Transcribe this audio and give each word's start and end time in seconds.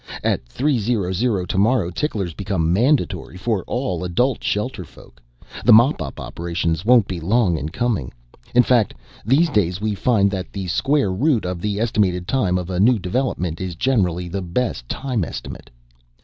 At 0.23 0.43
three 0.47 0.79
zero 0.79 1.11
zero 1.11 1.45
tomorrow 1.45 1.91
ticklers 1.91 2.33
become 2.33 2.73
mandatory 2.73 3.37
for 3.37 3.63
all 3.67 4.03
adult 4.03 4.39
shelterfolk. 4.43 5.21
The 5.63 5.73
mop 5.73 6.01
up 6.01 6.19
operations 6.19 6.83
won't 6.83 7.07
be 7.07 7.19
long 7.19 7.55
in 7.55 7.69
coming 7.69 8.11
in 8.55 8.63
fact, 8.63 8.95
these 9.23 9.51
days 9.51 9.79
we 9.79 9.93
find 9.93 10.31
that 10.31 10.51
the 10.53 10.65
square 10.65 11.11
root 11.13 11.45
of 11.45 11.61
the 11.61 11.79
estimated 11.79 12.27
time 12.27 12.57
of 12.57 12.71
a 12.71 12.79
new 12.79 12.97
development 12.97 13.61
is 13.61 13.75
generally 13.75 14.27
the 14.27 14.41
best 14.41 14.89
time 14.89 15.23
estimate. 15.23 15.69